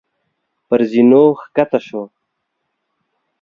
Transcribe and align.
پر 0.67 0.79
زينو 0.91 1.23
کښته 1.55 1.79
شو. 1.87 2.03